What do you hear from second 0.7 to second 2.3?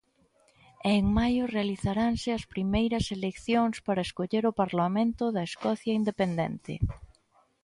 E en maio realizaranse